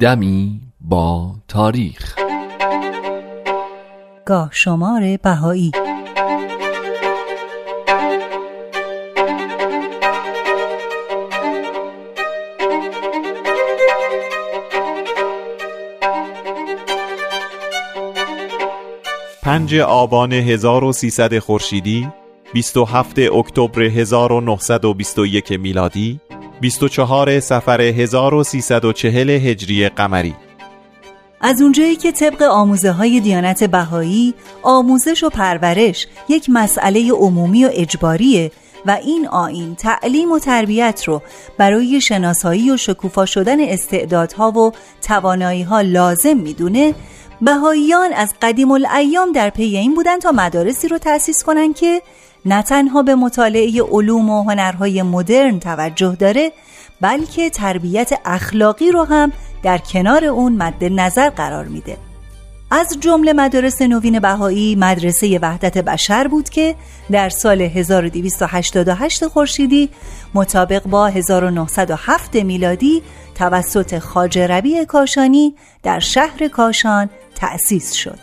[0.00, 2.18] دمی با تاریخ.
[4.24, 5.72] گاه شمار بهایی.
[19.42, 22.08] پنج آبان 1300 خورشیدی
[22.52, 26.20] 27 اکتبر 1921 میلادی
[26.60, 30.34] 24 سفر 1340 هجری قمری.
[31.40, 37.70] از اونجایی که طبق آموزه های دیانت بهایی آموزش و پرورش یک مسئله عمومی و
[37.72, 38.50] اجباریه
[38.88, 41.22] و این آین تعلیم و تربیت رو
[41.58, 46.94] برای شناسایی و شکوفا شدن استعدادها و تواناییها لازم می‌دونه
[47.40, 52.02] بهاییان از قدیم الایام در پی این بودن تا مدارسی رو تأسیس کنن که
[52.44, 56.52] نه تنها به مطالعه علوم و هنرهای مدرن توجه داره
[57.00, 59.32] بلکه تربیت اخلاقی رو هم
[59.62, 62.07] در کنار اون مد نظر قرار میده.
[62.70, 66.74] از جمله مدارس نوین بهایی مدرسه وحدت بشر بود که
[67.10, 69.90] در سال 1288 خورشیدی
[70.34, 73.02] مطابق با 1907 میلادی
[73.34, 78.18] توسط خاج ربی کاشانی در شهر کاشان تأسیس شد.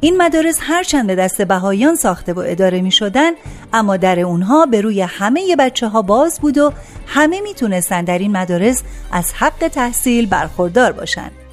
[0.00, 3.32] این مدارس هرچند به دست بهایان ساخته و اداره می شدن
[3.72, 6.72] اما در اونها به روی همه بچه ها باز بود و
[7.06, 8.82] همه می‌تونستن در این مدارس
[9.12, 11.45] از حق تحصیل برخوردار باشند.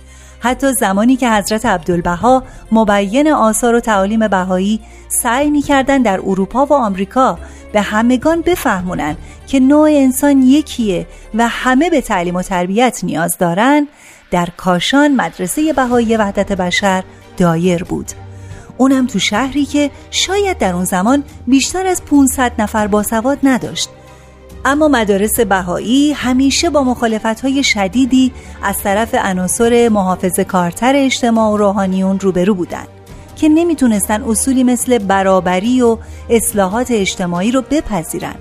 [0.44, 6.73] حتی زمانی که حضرت عبدالبها مبین آثار و تعالیم بهایی سعی می‌کردن در اروپا و
[6.73, 7.39] آمریکا
[7.73, 13.88] به همگان بفهمونن که نوع انسان یکیه و همه به تعلیم و تربیت نیاز دارن
[14.31, 17.03] در کاشان مدرسه بهایی وحدت بشر
[17.38, 18.11] دایر بود.
[18.77, 23.89] اونم تو شهری که شاید در اون زمان بیشتر از 500 نفر باسواد نداشت.
[24.66, 28.31] اما مدارس بهایی همیشه با مخالفت شدیدی
[28.64, 32.88] از طرف عناصر محافظ کارتر اجتماع و روحانیون روبرو بودند
[33.36, 35.98] که نمی‌تونستن اصولی مثل برابری و
[36.30, 38.36] اصلاحات اجتماعی رو بپذیرن.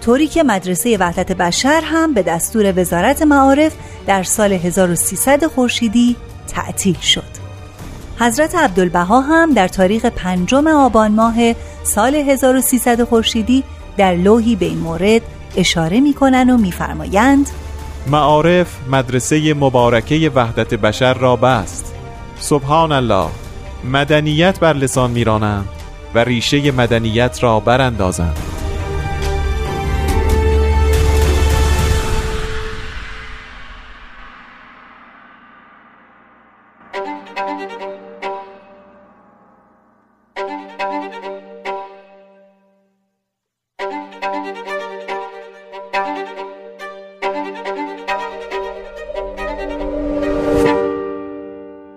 [0.00, 3.72] طوری که مدرسه وحدت بشر هم به دستور وزارت معارف
[4.06, 6.16] در سال 1300 خورشیدی
[6.48, 7.44] تعطیل شد.
[8.18, 11.34] حضرت عبدالبها هم در تاریخ پنجم آبان ماه
[11.84, 13.64] سال 1300 خورشیدی
[13.96, 15.22] در لوحی به این مورد
[15.56, 17.50] اشاره می کنند و میفرمایند
[18.06, 21.94] معارف مدرسه مبارکه وحدت بشر را بست.
[22.38, 23.28] سبحان الله
[23.84, 25.68] مدنیت بر لسان میرانند
[26.14, 28.53] و ریشه مدنیت را براندازند.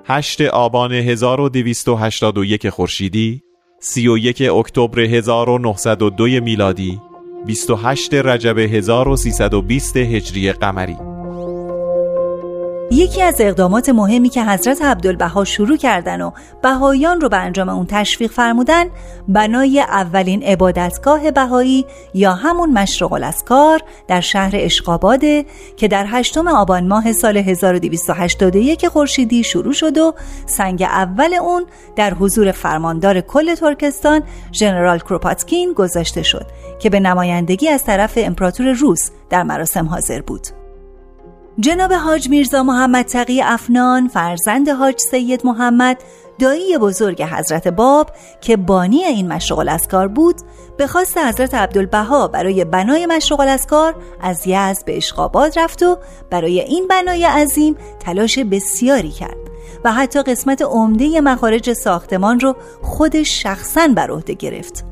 [0.09, 3.41] 8 آبان 1281 خورشیدی
[3.79, 6.99] 31 اکتبر 1902 میلادی
[7.45, 11.06] 28 رجب 1320 هجری قمری.
[12.91, 16.31] یکی از اقدامات مهمی که حضرت عبدالبها شروع کردن و
[16.63, 18.85] بهاییان رو به انجام اون تشویق فرمودن
[19.27, 25.45] بنای اولین عبادتگاه بهایی یا همون مشرق الاسکار در شهر اشقاباده
[25.77, 30.13] که در هشتم آبان ماه سال 1281 خورشیدی شروع شد و
[30.45, 31.65] سنگ اول اون
[31.95, 36.45] در حضور فرماندار کل ترکستان ژنرال کروپاتکین گذاشته شد
[36.79, 40.66] که به نمایندگی از طرف امپراتور روس در مراسم حاضر بود.
[41.59, 46.03] جناب حاج میرزا محمد تقی افنان فرزند حاج سید محمد
[46.39, 50.35] دایی بزرگ حضرت باب که بانی این مشرق الاسکار بود
[50.77, 55.97] به خواست حضرت عبدالبها برای بنای مشرق الاسکار از یزد به اشقاباد رفت و
[56.29, 59.37] برای این بنای عظیم تلاش بسیاری کرد
[59.83, 64.85] و حتی قسمت عمده مخارج ساختمان رو خودش شخصا بر عهده گرفت.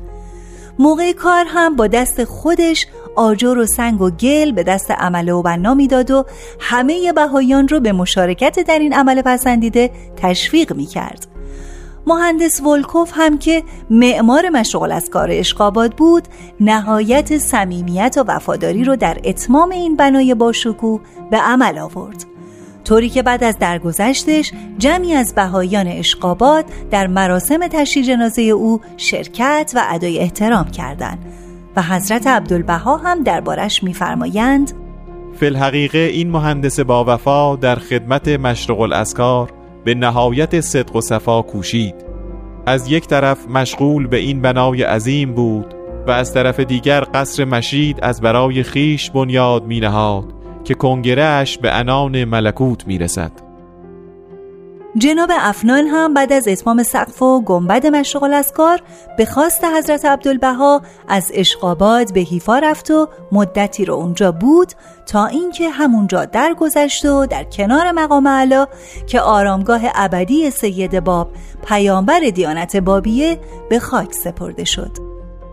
[0.78, 5.42] موقع کار هم با دست خودش آجر و سنگ و گل به دست عمله و
[5.42, 6.24] بنا می‌داد و
[6.60, 11.26] همه بهایان رو به مشارکت در این عمل پسندیده تشویق می کرد.
[12.06, 16.22] مهندس ولکوف هم که معمار مشغول از کار اشقاباد بود
[16.60, 22.24] نهایت صمیمیت و وفاداری رو در اتمام این بنای باشکوه به عمل آورد
[22.84, 29.72] طوری که بعد از درگذشتش جمعی از بهایان اشقاباد در مراسم تشییع جنازه او شرکت
[29.74, 31.18] و ادای احترام کردند
[31.76, 34.72] و حضرت عبدالبها هم دربارش میفرمایند.
[35.40, 39.50] فی الحقیقه این مهندس با وفا در خدمت مشرق الاسکار
[39.84, 41.94] به نهایت صدق و صفا کوشید.
[42.66, 45.74] از یک طرف مشغول به این بنای عظیم بود
[46.06, 50.32] و از طرف دیگر قصر مشید از برای خیش بنیاد می نهاد
[50.64, 53.45] که کنگرهش به انان ملکوت می‌رسد.
[54.98, 58.82] جناب افنان هم بعد از اتمام سقف و گنبد مشرق الاسکار
[59.16, 64.72] به خواست حضرت عبدالبها از اشقاباد به حیفا رفت و مدتی رو اونجا بود
[65.06, 68.66] تا اینکه همونجا درگذشت و در کنار مقام علا
[69.06, 71.30] که آرامگاه ابدی سید باب
[71.66, 73.38] پیامبر دیانت بابیه
[73.70, 74.90] به خاک سپرده شد.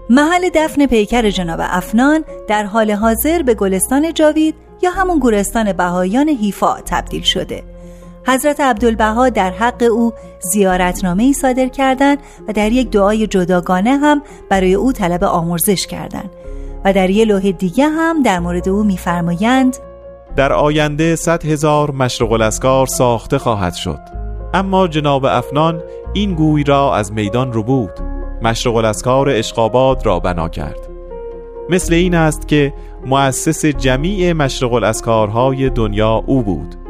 [0.10, 6.30] محل دفن پیکر جناب افنان در حال حاضر به گلستان جاوید یا همون گورستان بهایان
[6.30, 7.73] حیفا تبدیل شده.
[8.28, 12.18] حضرت عبدالبها در حق او زیارتنامه ای صادر کردند
[12.48, 16.30] و در یک دعای جداگانه هم برای او طلب آمرزش کردند
[16.86, 19.78] و در یک لوح دیگه هم در مورد او میفرمایند
[20.36, 24.00] در آینده صد هزار مشرق الاسکار ساخته خواهد شد.
[24.54, 25.84] اما جناب افنان
[26.14, 27.92] این گوی را از میدان رو بود
[28.42, 30.90] مشرق الاسکار اشقاباد را بنا کرد.
[31.69, 32.74] مثل این است که
[33.06, 36.82] مؤسس جمیع مشرق الاسکارهای دنیا او بود.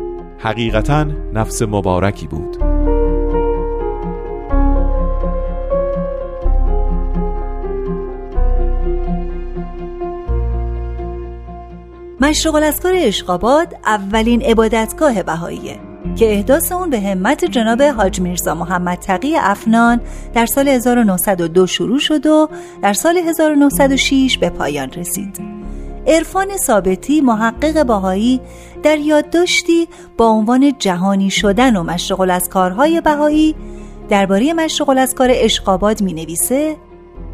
[0.43, 1.03] حقیقتا
[1.33, 2.57] نفس مبارکی بود
[12.21, 15.79] مشرق الاسکار اشقاباد اولین عبادتگاه بهاییه
[16.15, 20.01] که احداث اون به همت جناب حاج میرزا محمد تقی افنان
[20.33, 22.49] در سال 1902 شروع شد و
[22.81, 25.39] در سال 1906 به پایان رسید.
[26.07, 28.41] عرفان ثابتی محقق باهایی
[28.83, 33.55] در یادداشتی با عنوان جهانی شدن و مشرق از کارهای بهایی
[34.09, 36.75] درباره مشرق از کار اشقاباد می نویسه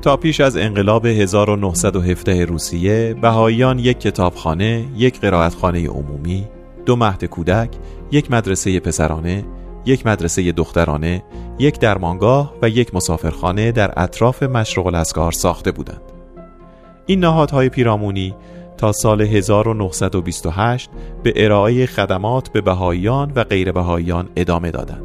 [0.01, 6.47] تا پیش از انقلاب 1917 روسیه بهاییان یک کتابخانه، یک قرائتخانه عمومی،
[6.85, 7.69] دو مهد کودک،
[8.11, 9.45] یک مدرسه پسرانه،
[9.85, 11.23] یک مدرسه دخترانه،
[11.59, 16.01] یک درمانگاه و یک مسافرخانه در اطراف مشرق الاسکار ساخته بودند.
[17.05, 18.35] این نهادهای پیرامونی
[18.79, 20.89] تا سال 1928
[21.23, 25.03] به ارائه خدمات به بهاییان و غیر بهاییان ادامه دادند.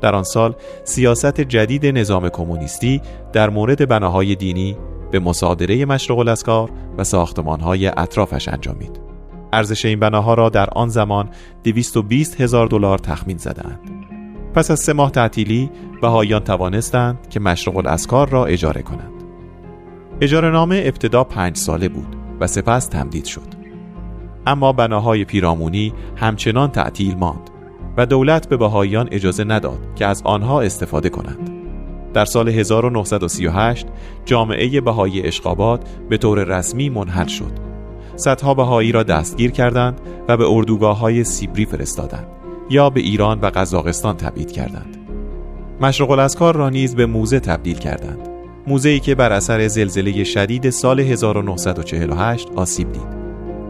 [0.00, 0.54] در آن سال
[0.84, 3.02] سیاست جدید نظام کمونیستی
[3.32, 4.76] در مورد بناهای دینی
[5.10, 9.00] به مصادره مشرق الاسکار و ساختمانهای اطرافش انجامید.
[9.52, 11.28] ارزش این بناها را در آن زمان
[11.64, 13.80] 220 هزار دلار تخمین زدند.
[14.54, 15.70] پس از سه ماه تعطیلی
[16.02, 19.12] بهاییان توانستند که مشرق الاسکار را اجاره کنند.
[20.20, 23.62] اجاره نامه ابتدا پنج ساله بود و سپس تمدید شد.
[24.46, 27.50] اما بناهای پیرامونی همچنان تعطیل ماند
[27.96, 31.50] و دولت به بهاییان اجازه نداد که از آنها استفاده کنند.
[32.14, 33.86] در سال 1938
[34.24, 37.52] جامعه بهایی اشقابات به طور رسمی منحل شد.
[38.16, 42.26] صدها بهایی را دستگیر کردند و به اردوگاه های سیبری فرستادند
[42.70, 44.96] یا به ایران و قزاقستان تبعید کردند.
[45.80, 48.31] مشرق الاسکار را نیز به موزه تبدیل کردند.
[48.66, 53.22] موزه‌ای که بر اثر زلزله شدید سال 1948 آسیب دید.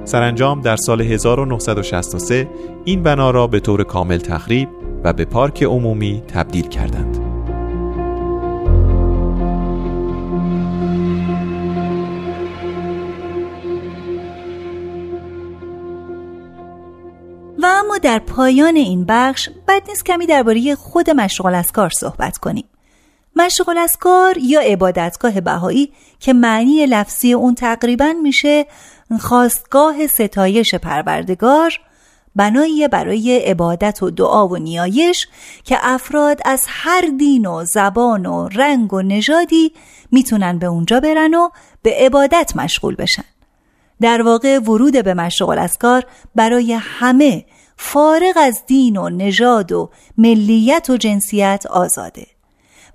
[0.05, 2.49] سرانجام در سال 1963
[2.85, 4.69] این بنا را به طور کامل تخریب
[5.05, 7.17] و به پارک عمومی تبدیل کردند.
[17.63, 22.39] و اما در پایان این بخش بد نیست کمی درباره خود مشغول از کار صحبت
[22.39, 22.65] کنیم.
[23.37, 28.67] مشغول از کار یا عبادتگاه بهایی که معنی لفظی اون تقریبا میشه
[29.21, 31.81] خواستگاه ستایش پروردگار
[32.37, 35.29] بنایی برای عبادت و دعا و نیایش
[35.65, 39.73] که افراد از هر دین و زبان و رنگ و نژادی
[40.11, 41.49] می‌تونن به اونجا برن و
[41.83, 43.25] به عبادت مشغول بشن.
[44.01, 47.45] در واقع ورود به مشغول از کار برای همه
[47.77, 52.27] فارغ از دین و نژاد و ملیت و جنسیت آزاده.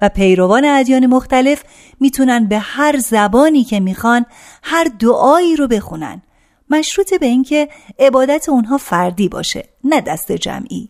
[0.01, 1.63] و پیروان ادیان مختلف
[1.99, 4.25] می‌تونن به هر زبانی که می‌خوان
[4.63, 6.21] هر دعایی رو بخونن.
[6.69, 10.89] مشروط به اینکه عبادت اونها فردی باشه نه دست جمعی.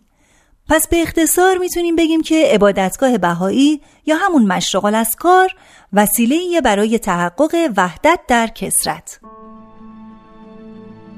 [0.68, 5.50] پس به اختصار می‌تونیم بگیم که عبادتگاه بهایی یا همون مشرق کار
[5.92, 9.20] وسیله برای تحقق وحدت در کسرت.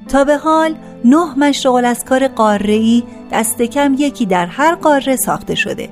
[0.09, 3.03] تا به حال نه مشرق الاسکار قاره
[3.33, 5.89] دست کم یکی در هر قاره ساخته شده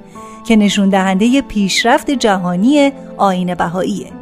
[0.47, 4.13] که نشون دهنده پیشرفت جهانی آین بهاییه.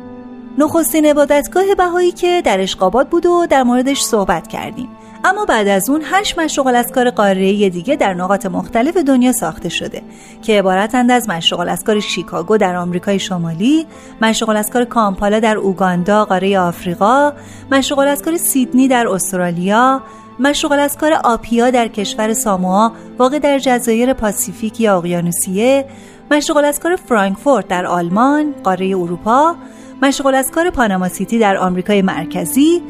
[0.58, 4.88] نخستین عبادتگاه بهایی که در اشقابات بود و در موردش صحبت کردیم.
[5.24, 9.68] اما بعد از اون هشت مشغل از کار قاره دیگه در نقاط مختلف دنیا ساخته
[9.68, 10.02] شده
[10.42, 13.86] که عبارتند از مشغل از کار شیکاگو در آمریکای شمالی،
[14.22, 17.32] مشغل از کار کامپالا در اوگاندا قاره آفریقا،
[17.70, 20.02] مشغل از کار سیدنی در استرالیا،
[20.40, 25.86] مشغل از کار آپیا در کشور ساموا واقع در جزایر پاسیفیک یا اقیانوسیه
[26.30, 29.54] مشغول از کار فرانکفورت در آلمان، قاره اروپا،
[30.02, 32.82] مشغول از کار پاناما سیتی در آمریکای مرکزی،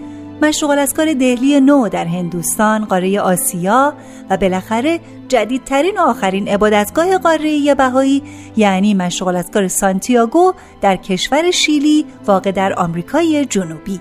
[0.43, 3.95] مشروق الاسکار دهلی نو در هندوستان، قاره آسیا
[4.31, 8.23] و بالاخره جدیدترین و آخرین عبادتگاه قاره بهایی
[8.57, 14.00] یعنی مشروق الاسکار سانتیاگو در کشور شیلی واقع در آمریکای جنوبی.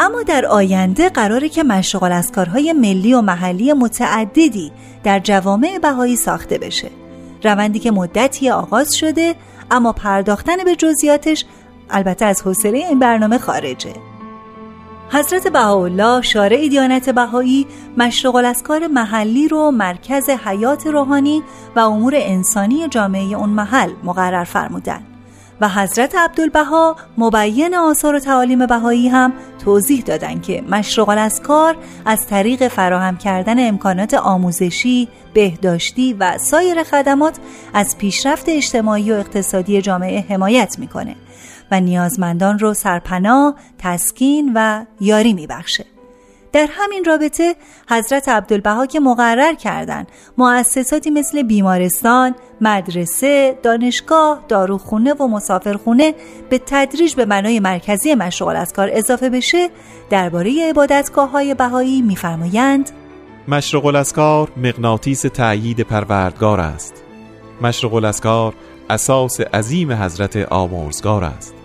[0.00, 4.72] اما در آینده قراره که مشروق الاسکارهای ملی و محلی متعددی
[5.04, 6.90] در جوامع بهایی ساخته بشه.
[7.44, 9.34] روندی که مدتی آغاز شده
[9.70, 11.44] اما پرداختن به جزئیاتش
[11.90, 14.07] البته از حوصله این برنامه خارجه.
[15.10, 21.42] حضرت بهاءالله شارع دیانت بهایی مشرق الاسکار محلی رو مرکز حیات روحانی
[21.76, 25.00] و امور انسانی جامعه اون محل مقرر فرمودن.
[25.60, 29.32] و حضرت عبدالبها مبین آثار و تعالیم بهایی هم
[29.64, 37.36] توضیح دادن که مشرق الاسکار از طریق فراهم کردن امکانات آموزشی، بهداشتی و سایر خدمات
[37.74, 41.16] از پیشرفت اجتماعی و اقتصادی جامعه حمایت می‌کنه.
[41.70, 45.84] و نیازمندان رو سرپناه، تسکین و یاری میبخشه.
[46.52, 47.54] در همین رابطه
[47.90, 50.08] حضرت عبدالبها که مقرر کردند
[50.38, 56.14] مؤسساتی مثل بیمارستان، مدرسه، دانشگاه، داروخونه و مسافرخونه
[56.50, 59.68] به تدریج به بنای مرکزی مشغول از کار اضافه بشه
[60.10, 62.90] درباره عبادتگاه های بهایی میفرمایند
[63.48, 66.94] مشرق الاسکار مغناطیس تأیید پروردگار است
[67.62, 68.54] مشرق الاسکار
[68.90, 71.57] اساس عظیم حضرت آمرزگار است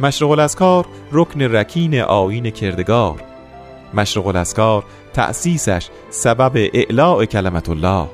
[0.00, 3.22] مشرق الاسکار رکن رکین آین کردگار.
[3.94, 8.06] مشرق الاسکار تأسیسش سبب اعلاء کلمت الله.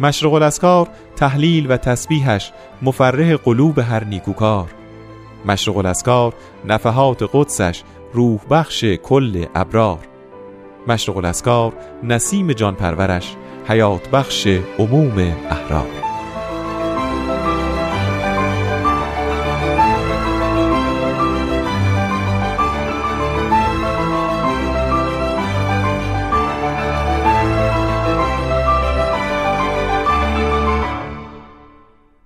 [0.00, 2.52] مشرق الاسکار تحلیل و تسبیحش
[2.82, 4.66] مفرح قلوب هر نیکوکار.
[5.44, 9.98] مشرق الاسکار نفحات قدسش روح بخش کل ابرار.
[10.86, 13.36] مشرق الاسکار نسیم جان پرورش
[13.68, 14.46] حیات بخش
[14.78, 15.18] عموم
[15.50, 16.07] احرار.